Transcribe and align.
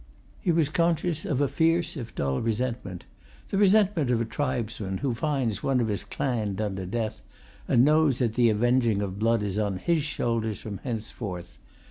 He 0.39 0.51
was 0.51 0.69
conscious 0.69 1.25
of 1.25 1.41
a 1.41 1.47
fierce 1.47 1.95
if 1.95 2.15
dull 2.15 2.41
resentment 2.41 3.05
the 3.49 3.57
resentment 3.59 4.09
of 4.09 4.19
a 4.19 4.25
tribesman 4.25 4.97
who 4.97 5.13
finds 5.13 5.61
one 5.61 5.79
of 5.79 5.89
his 5.89 6.03
clan 6.03 6.55
done 6.55 6.75
to 6.77 6.87
death, 6.87 7.21
and 7.67 7.85
knows 7.85 8.17
that 8.17 8.33
the 8.33 8.49
avenging 8.49 9.03
of 9.03 9.19
blood 9.19 9.43
is 9.43 9.59
on 9.59 9.77
his 9.77 10.01
shoulders 10.01 10.59
from 10.59 10.79
henceforth. 10.79 11.59